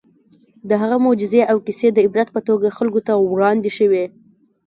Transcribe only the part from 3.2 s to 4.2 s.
وړاندې شوي.